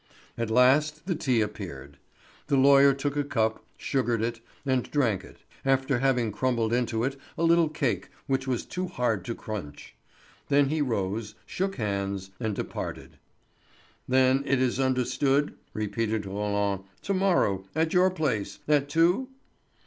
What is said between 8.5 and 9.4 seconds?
too hard to